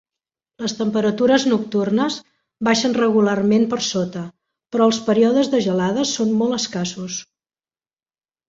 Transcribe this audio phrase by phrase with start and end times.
[0.61, 2.17] Les temperatures nocturnes
[2.69, 4.25] baixen regularment per sota,
[4.77, 7.21] però els períodes de gelades són molt escassos.